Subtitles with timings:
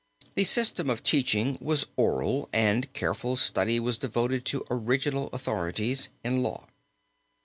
[0.33, 6.41] The system of teaching was oral, and careful study was devoted to original authorities in
[6.41, 6.65] law.